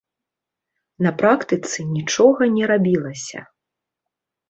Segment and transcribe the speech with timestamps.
[1.09, 3.47] На практыцы нічога не рабілася.